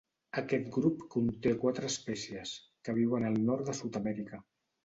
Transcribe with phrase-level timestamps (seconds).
[0.41, 2.57] Aquest grup conté quatre espècies,
[2.89, 4.43] que viuen al nord de Sud-amèrica.